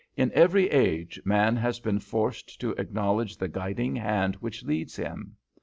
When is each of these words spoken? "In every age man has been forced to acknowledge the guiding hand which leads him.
"In 0.17 0.31
every 0.33 0.67
age 0.71 1.21
man 1.25 1.55
has 1.57 1.79
been 1.79 1.99
forced 1.99 2.59
to 2.59 2.71
acknowledge 2.71 3.37
the 3.37 3.47
guiding 3.47 3.95
hand 3.95 4.33
which 4.37 4.63
leads 4.63 4.95
him. 4.95 5.35